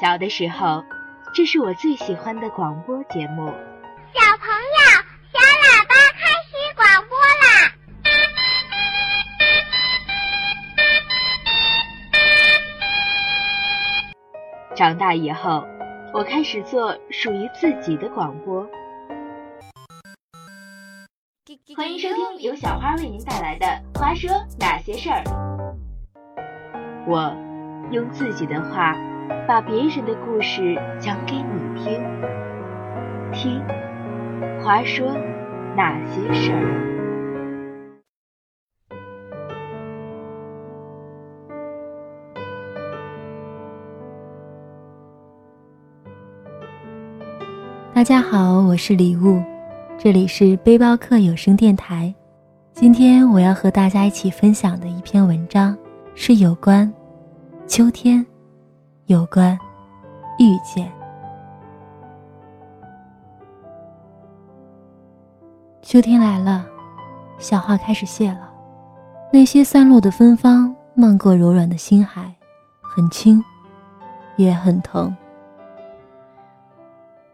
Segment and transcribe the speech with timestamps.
[0.00, 0.82] 小的时候，
[1.34, 3.52] 这是我最喜欢的广播节目。
[4.14, 4.80] 小朋友，
[5.30, 7.44] 小喇叭开始广播啦！
[14.74, 15.66] 长大以后，
[16.14, 18.66] 我开始做属于自己的广播。
[21.76, 23.66] 欢迎收听由小花为您带来的
[23.98, 25.22] 《花说哪些事儿》。
[27.06, 27.36] 我
[27.92, 28.94] 用自己的话，
[29.46, 32.00] 把别人的故事讲给你听。
[33.32, 33.62] 听，
[34.62, 35.06] 华说
[35.76, 36.86] 哪些事儿。
[47.94, 49.42] 大家好，我是礼物，
[49.98, 52.12] 这里是背包客有声电台。
[52.72, 55.76] 今天我要和大家一起分享的一篇文章
[56.14, 56.90] 是有关
[57.66, 58.24] 秋天，
[59.10, 59.58] 有关
[60.38, 60.88] 遇见。
[65.82, 66.64] 秋天来了，
[67.36, 68.48] 小花开始谢了，
[69.32, 72.32] 那些散落的芬芳漫过柔软的心海，
[72.82, 73.42] 很轻，
[74.36, 75.12] 也很疼。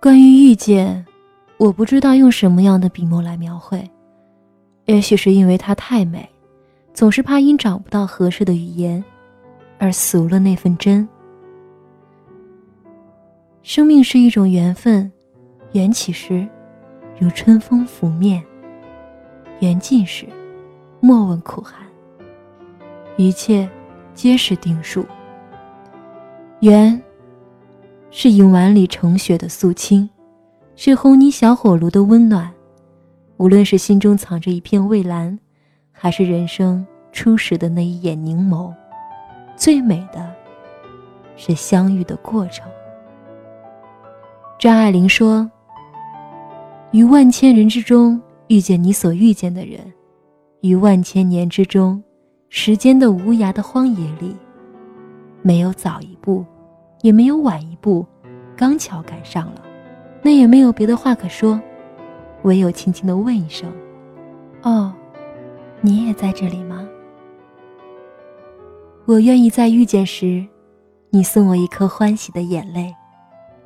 [0.00, 1.04] 关于遇见，
[1.56, 3.84] 我不知道用什么样的笔墨来描绘。
[4.84, 6.30] 也许是因为它太美，
[6.92, 9.04] 总是怕因找不到合适的语言，
[9.80, 11.08] 而俗了那份真。
[13.64, 15.10] 生命是一种缘分，
[15.72, 16.46] 缘起时，
[17.18, 18.42] 如春风拂面；
[19.58, 20.26] 缘尽时，
[21.00, 21.80] 莫问苦寒。
[23.16, 23.66] 一切，
[24.12, 25.06] 皆是定数。
[26.60, 27.00] 缘。
[28.10, 30.08] 是银碗里盛雪的素清，
[30.76, 32.52] 是红泥小火炉的温暖。
[33.38, 35.36] 无论是心中藏着一片蔚蓝，
[35.90, 38.70] 还是人生初始的那一眼凝眸，
[39.56, 40.30] 最美的
[41.34, 42.70] 是相遇的过程。
[44.58, 45.50] 张爱玲说
[46.92, 49.80] ：“于万千人之中遇见你所遇见的人，
[50.62, 52.02] 于万千年之中，
[52.48, 54.34] 时间的无涯的荒野里，
[55.42, 56.44] 没有早一步。”
[57.02, 58.06] 也没有晚一步，
[58.56, 59.62] 刚巧赶上了，
[60.22, 61.60] 那也没有别的话可说，
[62.44, 63.70] 唯有轻轻的问一声
[64.64, 64.90] ：“哦，
[65.82, 66.88] 你也在这里吗？”
[69.04, 70.42] 我愿意在遇见时，
[71.10, 72.90] 你送我一颗欢喜的眼泪，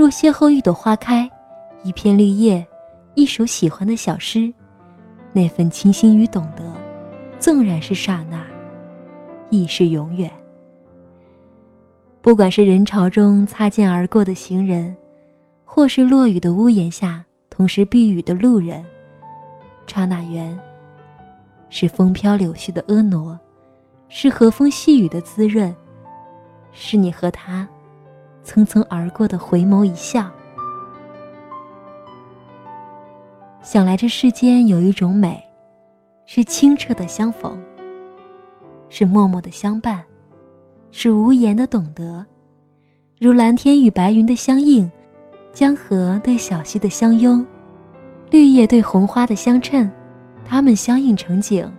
[0.00, 1.30] 若邂逅一朵花开，
[1.82, 2.66] 一片绿叶，
[3.12, 4.50] 一首喜欢的小诗，
[5.30, 6.64] 那份清新与懂得，
[7.38, 8.42] 纵然是刹那，
[9.50, 10.30] 亦是永远。
[12.22, 14.96] 不管是人潮中擦肩而过的行人，
[15.66, 18.82] 或是落雨的屋檐下同时避雨的路人，
[19.86, 20.58] 刹那缘，
[21.68, 23.38] 是风飘柳絮的婀娜，
[24.08, 25.76] 是和风细雨的滋润，
[26.72, 27.68] 是你和他
[28.44, 30.30] 匆匆而过的回眸一笑。
[33.62, 35.42] 想来这世间有一种美，
[36.26, 37.58] 是清澈的相逢，
[38.88, 40.02] 是默默的相伴。
[40.92, 42.26] 是无言的懂得，
[43.20, 44.90] 如蓝天与白云的相映，
[45.52, 47.46] 江河对小溪的相拥，
[48.28, 49.88] 绿叶对红花的相衬，
[50.44, 51.72] 它们相映成景，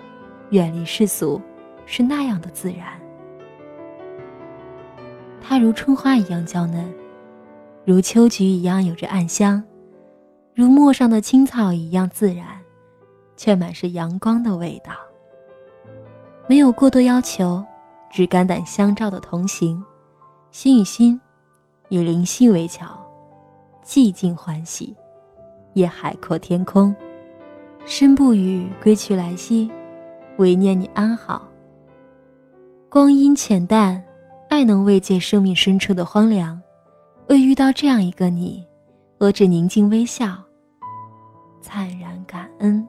[0.51, 1.41] 远离世俗，
[1.85, 3.00] 是那样的自然。
[5.41, 6.89] 它如春花一样娇嫩，
[7.83, 9.61] 如秋菊一样有着暗香，
[10.55, 12.45] 如陌上的青草一样自然，
[13.35, 14.93] 却满是阳光的味道。
[16.47, 17.63] 没有过多要求。
[18.13, 19.81] 只肝胆相照的同行，
[20.51, 21.17] 心与心，
[21.87, 22.85] 以灵犀为桥，
[23.85, 24.93] 寂静欢喜，
[25.71, 26.93] 也海阔天空。
[27.85, 29.71] 身不语归去来兮，
[30.39, 31.47] 唯念你安好。
[32.89, 34.03] 光阴浅淡，
[34.51, 36.61] 爱能慰藉生命深处的荒凉。
[37.29, 38.61] 为遇到这样一个你，
[39.17, 40.37] 我只宁静微笑，
[41.61, 42.85] 灿然感恩。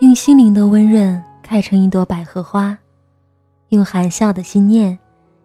[0.00, 2.76] 用心灵的温润，开成一朵百合花。
[3.68, 4.98] 用含笑的心念，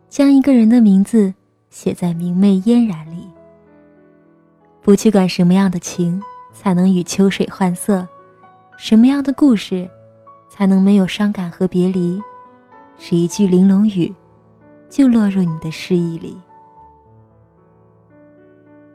[0.09, 1.31] 将一个人的名字
[1.69, 3.29] 写在明媚嫣然里。
[4.81, 6.19] 不去管什么样的情
[6.51, 8.07] 才能与秋水换色，
[8.77, 9.87] 什么样的故事
[10.49, 12.19] 才能没有伤感和别离，
[12.97, 14.11] 是一句玲珑语，
[14.89, 16.37] 就落入你的诗意里。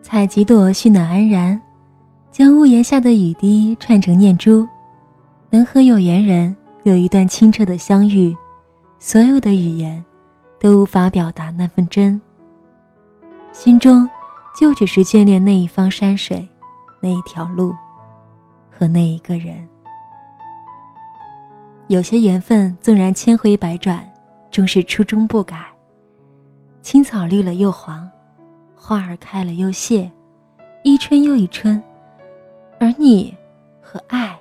[0.03, 1.61] 采几朵煦暖安然，
[2.31, 4.67] 将屋檐下的雨滴串成念珠，
[5.51, 8.37] 能和有缘人有一段清澈的相遇。
[8.99, 10.05] 所有的语言，
[10.59, 12.21] 都无法表达那份真。
[13.53, 14.09] 心中，
[14.59, 16.47] 就只是眷恋那一方山水，
[17.01, 17.75] 那一条路，
[18.71, 19.67] 和那一个人。
[21.87, 24.07] 有些缘分，纵然千回百转，
[24.51, 25.70] 终是初衷不改。
[26.83, 28.11] 青草绿了又黄，
[28.75, 30.11] 花儿开了又谢，
[30.83, 31.81] 一春又一春，
[32.79, 33.37] 而你
[33.83, 34.39] 和爱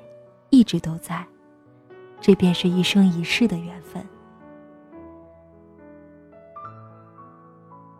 [0.50, 1.26] 一直都在，
[2.22, 4.02] 这便是一生一世的缘分。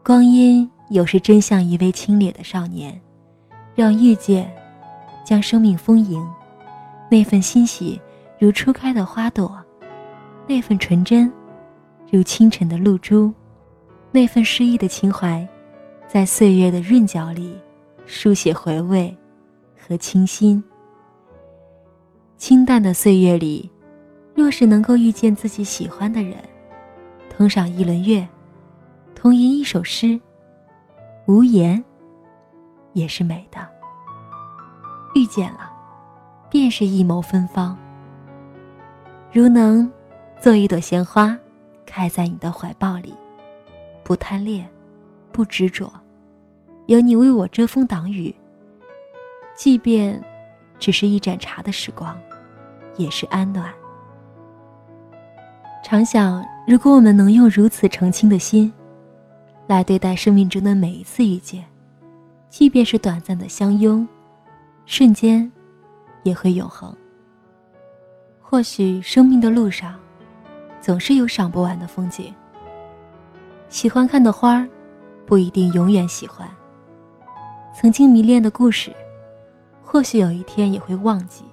[0.04, 3.00] 光阴有时真像一位清冽的少年，
[3.76, 4.50] 让遇见
[5.26, 6.26] 将生命丰盈，
[7.12, 8.02] 那份欣喜
[8.40, 9.62] 如初开的花朵，
[10.48, 11.32] 那份纯真
[12.10, 13.32] 如清晨的露珠，
[14.12, 15.48] 那份诗意的情怀，
[16.08, 17.56] 在岁月的润角里
[18.08, 19.16] 书写回味
[19.78, 20.64] 和清新。
[22.38, 23.70] 清淡的岁月里，
[24.34, 26.38] 若是能够遇见自己喜欢的人，
[27.30, 28.28] 同赏一轮月。
[29.14, 30.20] 同吟一首诗，
[31.28, 31.84] 无言
[32.94, 33.60] 也是美的。
[35.14, 35.70] 遇见了，
[36.50, 37.78] 便是一谋芬芳。
[39.32, 39.92] 如能
[40.40, 41.38] 做一朵鲜花，
[41.86, 43.14] 开在你的怀抱里，
[44.10, 44.68] 不贪恋，
[45.32, 45.88] 不执着，
[46.88, 48.34] 有你为我遮风挡雨。
[49.56, 50.20] 即便
[50.80, 52.20] 只是一盏茶的时光，
[52.98, 53.72] 也是安暖。
[55.84, 58.74] 常想，如果我们能用如此澄清的心。
[59.68, 61.64] 来对待生命中的每一次遇见，
[62.50, 64.08] 即便是短暂的相拥，
[64.88, 65.52] 瞬间，
[66.24, 66.92] 也会永恒。
[68.42, 70.00] 或许生命的路上，
[70.82, 72.34] 总是有赏不完的风景。
[73.70, 74.68] 喜欢看的花儿，
[75.28, 76.50] 不一定永远喜欢。
[77.80, 78.92] 曾经迷恋的故事，
[79.84, 81.46] 或许有一天也会忘记。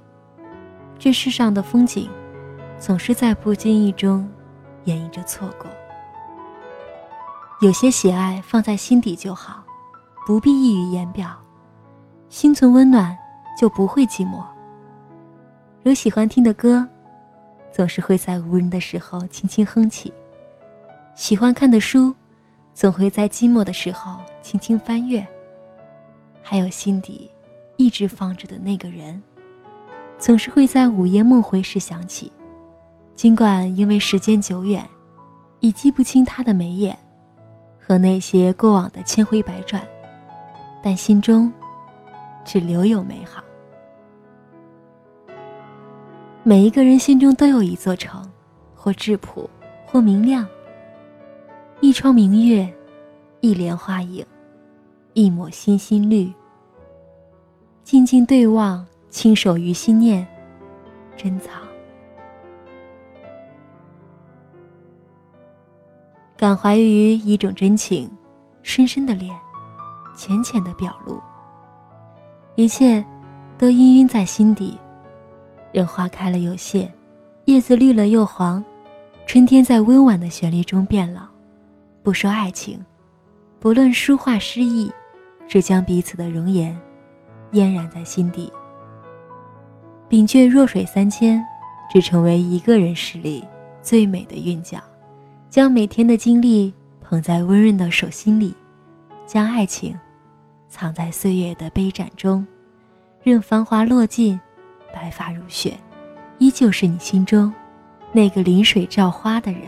[0.99, 2.09] 这世上的风景，
[2.79, 4.27] 总是在不经意中，
[4.85, 5.71] 演绎着错过。
[7.61, 9.63] 有些喜爱放在心底就好，
[10.27, 11.29] 不必溢于言表。
[12.31, 13.17] 心存温暖，
[13.59, 14.43] 就不会寂寞。
[15.83, 16.87] 有喜欢听的歌，
[17.71, 20.11] 总是会在无人的时候轻轻哼起；
[21.17, 22.15] 喜欢看的书，
[22.75, 25.27] 总会在寂寞的时候轻轻翻阅。
[26.43, 27.31] 还有心底
[27.79, 29.21] 一直放着的那个人，
[30.19, 32.31] 总是会在午夜梦回时想起。
[33.15, 34.87] 尽管因为时间久远，
[35.61, 36.97] 已记不清他的眉眼。
[37.81, 39.81] 和那些过往的千回百转，
[40.83, 41.51] 但心中
[42.45, 43.43] 只留有美好。
[46.43, 48.29] 每一个人心中都有一座城，
[48.75, 49.49] 或质朴，
[49.87, 50.47] 或明亮。
[51.81, 52.67] 一窗明月，
[53.41, 54.25] 一帘花影，
[55.13, 56.33] 一抹心心绿。
[57.85, 60.27] 静静对望，轻手于心念，
[61.19, 61.53] 珍藏。
[66.35, 68.11] 感怀于一种真情，
[68.63, 69.37] 深深的恋，
[70.17, 71.21] 浅浅的表露。
[72.55, 73.05] 一切，
[73.59, 74.79] 都氤氲在心底。
[75.73, 76.91] 任花开了又谢，
[77.45, 78.65] 叶子绿了又黄，
[79.27, 81.36] 春天在温婉的旋律中变老。
[82.07, 82.81] 不说爱情，
[83.59, 84.89] 不论书画诗意，
[85.49, 86.81] 只将彼此的容颜
[87.51, 88.49] 嫣然在心底。
[90.09, 91.45] 秉却弱水三千，
[91.91, 93.43] 只成为一个人诗里
[93.83, 94.79] 最美的韵脚。
[95.51, 98.55] 将每天的经历捧在温润的手心里，
[99.27, 99.99] 将爱情
[100.69, 102.47] 藏在岁月的杯盏中，
[103.21, 104.41] 任繁华落尽，
[104.95, 105.77] 白发如雪，
[106.39, 107.53] 依旧是你心中
[108.13, 109.63] 那个临水照花的人。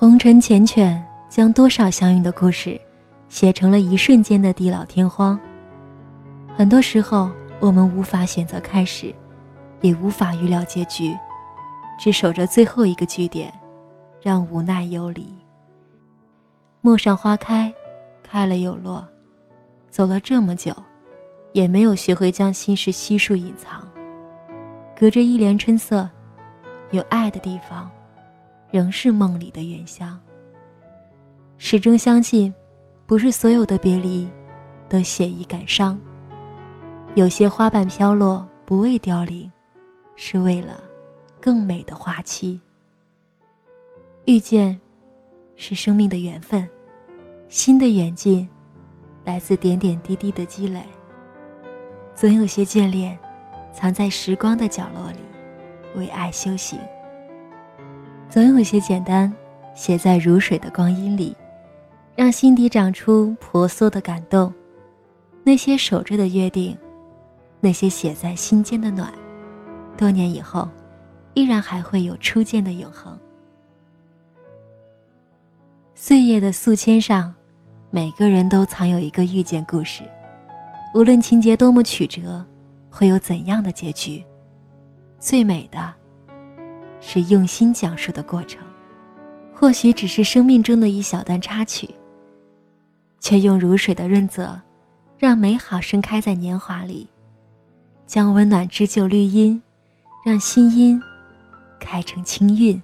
[0.00, 0.96] 红尘缱绻，
[1.28, 2.80] 将多少相遇的故事
[3.28, 5.36] 写成了一瞬间的地老天荒。
[6.56, 7.28] 很多时候，
[7.58, 9.12] 我们无法选择开始，
[9.80, 11.18] 也无法预料结局。
[11.98, 13.52] 只守着最后一个句点，
[14.22, 15.34] 让无奈游离。
[16.80, 17.74] 陌上花开，
[18.22, 19.04] 开了又落，
[19.90, 20.72] 走了这么久，
[21.52, 23.82] 也没有学会将心事悉数隐藏。
[24.96, 26.08] 隔着一帘春色，
[26.92, 27.90] 有爱的地方，
[28.70, 30.18] 仍是梦里的原乡。
[31.56, 32.52] 始终相信，
[33.06, 34.28] 不是所有的别离，
[34.88, 35.98] 都写意感伤。
[37.14, 39.50] 有些花瓣飘落，不为凋零，
[40.16, 40.82] 是为了。
[41.40, 42.60] 更美的花期。
[44.24, 44.78] 遇见，
[45.54, 46.66] 是生命的缘分；
[47.48, 48.46] 心的远近，
[49.24, 50.82] 来自点点滴滴的积累。
[52.12, 53.16] 总有些眷恋，
[53.72, 55.18] 藏在时光的角落里，
[55.94, 56.76] 为爱修行；
[58.30, 59.32] 总有些简单，
[59.74, 61.36] 写在如水的光阴里，
[62.14, 64.52] 让心底长出婆娑的感动。
[65.44, 66.76] 那些守着的约定，
[67.60, 69.12] 那些写在心间的暖，
[69.96, 70.68] 多年以后。
[71.34, 73.16] 依然还会有初见的永恒。
[75.94, 77.32] 岁月的素笺上，
[77.90, 80.02] 每个人都藏有一个遇见故事，
[80.94, 82.44] 无论情节多么曲折，
[82.90, 84.24] 会有怎样的结局，
[85.20, 85.94] 最美的，
[87.00, 88.62] 是用心讲述的过程。
[89.54, 91.88] 或许只是生命中的一小段插曲，
[93.18, 94.60] 却用如水的润泽，
[95.18, 97.08] 让美好盛开在年华里，
[98.06, 99.60] 将温暖织就绿荫，
[100.24, 101.02] 让新荫
[101.80, 102.80] 开成清韵。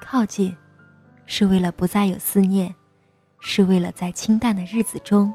[0.00, 0.56] 靠近，
[1.26, 2.72] 是为了不再有思念，
[3.40, 5.34] 是为了在清淡的日子中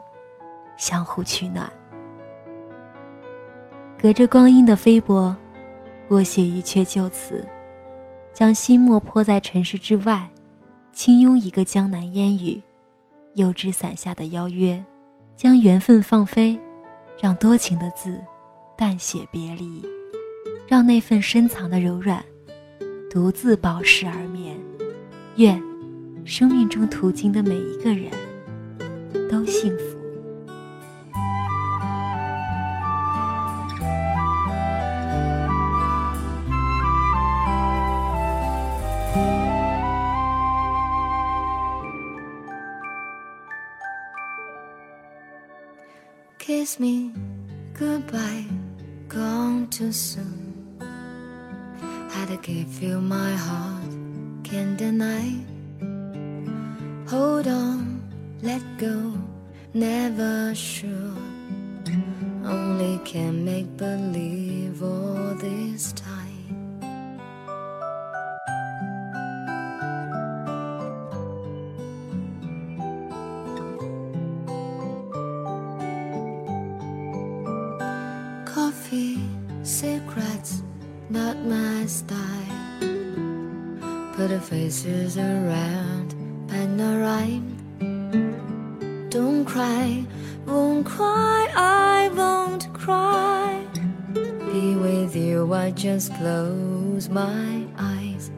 [0.78, 1.70] 相互取暖。
[4.02, 5.36] 隔着光阴的飞波，
[6.08, 7.46] 我写一阙旧词，
[8.34, 10.30] 将心墨泼在尘世之外，
[10.92, 12.62] 轻拥一个江南烟雨。
[13.36, 14.84] 油纸伞下的邀约，
[15.36, 16.60] 将缘分放飞，
[17.22, 18.20] 让多情的字
[18.76, 19.86] 淡写别离，
[20.68, 22.24] 让那份深藏的柔软
[23.10, 24.58] 独自饱食而眠。
[25.36, 25.62] 愿
[26.26, 28.12] 生命中途经的每一个人
[29.30, 29.99] 都幸福。
[46.50, 47.12] Kiss me
[47.74, 48.44] goodbye,
[49.08, 50.50] gone too soon.
[52.10, 53.92] Had to give you my heart,
[54.44, 55.46] can't deny.
[57.08, 58.02] Hold on,
[58.42, 59.14] let go,
[59.76, 61.22] never sure.
[62.44, 66.19] Only can make believe all this time.
[79.80, 80.62] Secrets,
[81.10, 82.80] not my style.
[84.14, 86.10] Put the faces around,
[86.48, 87.48] but no rhyme.
[89.10, 90.06] Don't cry,
[90.46, 93.66] won't cry, I won't cry.
[94.52, 98.32] Be with you, I just close my eyes.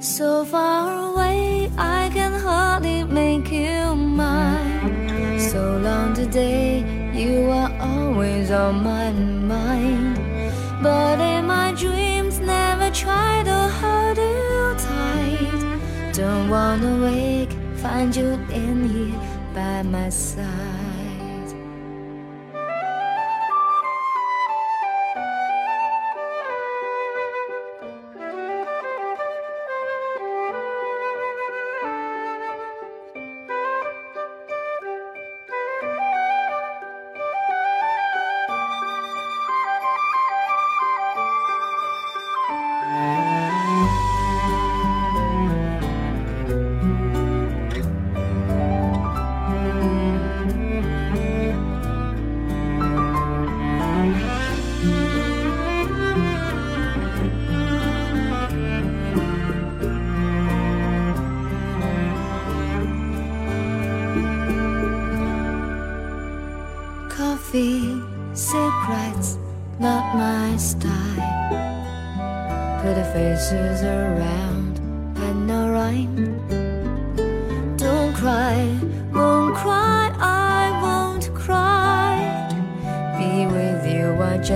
[0.00, 5.38] So far away, I can hardly make you mine.
[5.38, 6.82] So long today
[7.14, 10.13] you are always on my mind.
[10.84, 16.12] But in my dreams, never try to hold you tight.
[16.12, 19.20] Don't wanna wake, find you in here
[19.54, 20.83] by my side.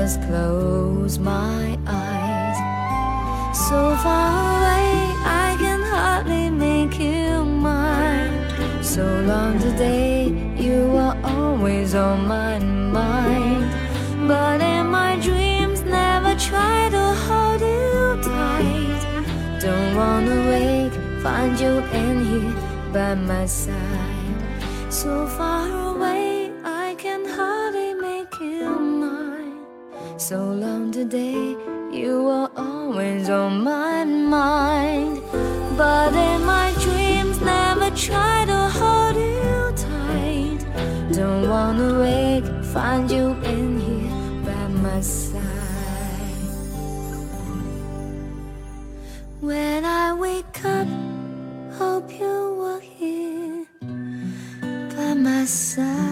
[0.00, 2.58] Just close my eyes.
[3.66, 4.90] So far away,
[5.46, 8.32] I can hardly make you mine.
[8.80, 13.66] So long today, you are always on my mind.
[14.28, 19.00] But in my dreams, never try to hold you tight.
[19.64, 22.56] Don't wanna wake, find you in here
[22.92, 24.38] by my side.
[24.90, 26.37] So far away,
[30.18, 31.54] So long today,
[31.92, 35.22] you are always on my mind.
[35.76, 40.58] But in my dreams, never try to hold you tight.
[41.12, 45.40] Don't wanna wake, find you in here by my side.
[49.40, 50.88] When I wake up,
[51.78, 53.66] hope you were here
[54.96, 56.07] by my side.